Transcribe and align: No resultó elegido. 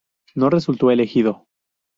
No 0.33 0.49
resultó 0.49 0.89
elegido. 0.89 1.45